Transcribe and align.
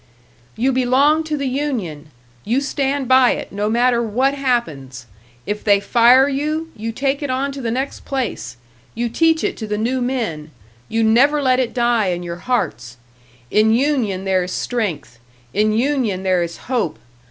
"You 0.55 0.71
belong 0.73 1.23
to 1.25 1.37
the 1.37 1.45
union! 1.45 2.09
You 2.43 2.59
stand 2.59 3.07
by 3.07 3.33
it, 3.33 3.51
no 3.51 3.69
matter 3.69 4.01
what 4.01 4.33
happens! 4.33 5.05
If 5.45 5.63
they 5.63 5.79
fire 5.79 6.27
you, 6.27 6.71
you 6.75 6.91
take 6.91 7.21
it 7.21 7.29
on 7.29 7.51
to 7.51 7.61
the 7.61 7.69
next 7.69 8.03
place! 8.03 8.57
You 8.95 9.09
teach 9.09 9.43
it 9.43 9.55
to 9.57 9.67
the 9.67 9.77
new 9.77 10.01
men, 10.01 10.49
you 10.89 11.03
never 11.03 11.39
let 11.39 11.59
it 11.59 11.71
die 11.71 12.07
in 12.07 12.23
your 12.23 12.37
hearts! 12.37 12.97
In 13.51 13.73
union 13.73 14.23
there 14.25 14.43
is 14.43 14.51
strength, 14.53 15.19
in 15.53 15.71
union 15.71 16.23
there 16.23 16.41
is 16.41 16.57
hope! 16.65 16.97